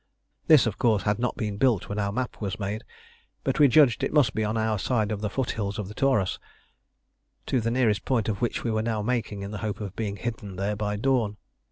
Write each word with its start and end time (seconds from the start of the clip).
This, 0.47 0.65
of 0.65 0.79
course, 0.79 1.03
had 1.03 1.19
not 1.19 1.37
been 1.37 1.57
built 1.57 1.87
when 1.87 1.99
our 1.99 2.11
map 2.11 2.41
was 2.41 2.59
made, 2.59 2.83
but 3.43 3.59
we 3.59 3.67
judged 3.67 4.03
it 4.03 4.11
must 4.11 4.33
be 4.33 4.43
on 4.43 4.57
our 4.57 4.79
side 4.79 5.11
of 5.11 5.21
the 5.21 5.29
foot 5.29 5.51
hills 5.51 5.77
of 5.77 5.87
the 5.89 5.93
Taurus, 5.93 6.39
to 7.45 7.61
the 7.61 7.69
nearest 7.69 8.03
point 8.03 8.27
of 8.27 8.41
which 8.41 8.63
we 8.63 8.71
were 8.71 8.81
now 8.81 9.03
making 9.03 9.43
in 9.43 9.51
the 9.51 9.59
hope 9.59 9.79
of 9.79 9.95
being 9.95 10.15
hidden 10.15 10.55
there 10.55 10.75
by 10.75 10.95
dawn. 10.95 11.37